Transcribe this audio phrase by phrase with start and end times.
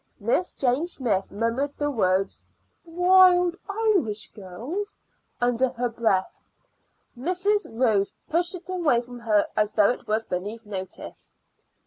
[0.19, 2.41] Miss Jane Smyth murmured the words
[2.85, 4.97] "Wild Irish Girls"
[5.39, 6.41] under her breath.
[7.15, 7.67] Mrs.
[7.69, 11.35] Ross pushed it away from her as though it was beneath notice.